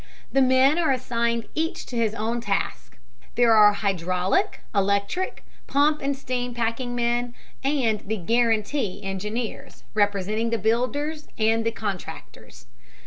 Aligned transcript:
The 0.31 0.41
men 0.41 0.79
are 0.79 0.89
assigned 0.91 1.45
each 1.53 1.85
to 1.85 1.95
his 1.95 2.15
own 2.15 2.41
task. 2.41 2.97
There 3.35 3.53
are 3.53 3.71
hydraulic, 3.71 4.61
electric, 4.73 5.45
pump 5.67 6.01
and 6.01 6.17
steam 6.17 6.55
packing 6.55 6.95
men, 6.95 7.35
and 7.63 7.99
the 7.99 8.17
"guarantee" 8.17 9.03
engineers, 9.03 9.83
representing 9.93 10.49
the 10.49 10.57
builders 10.57 11.27
and 11.37 11.63
the 11.63 11.71
contractors. 11.71 12.65